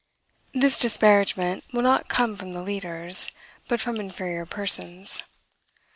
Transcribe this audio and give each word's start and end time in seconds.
This 0.51 0.79
disparagement 0.79 1.63
will 1.71 1.83
not 1.83 2.07
come 2.07 2.35
from 2.35 2.53
the 2.53 2.63
leaders, 2.63 3.29
but 3.67 3.79
from 3.79 3.97
inferior 3.97 4.47
persons. 4.47 5.21